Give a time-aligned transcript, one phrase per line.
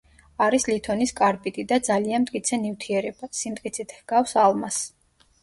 [0.43, 5.31] არის ლითონის კარბიდი და ძალიან მტკიცე ნივთიერება; სიმტკიცით ჰგავს ალმასს.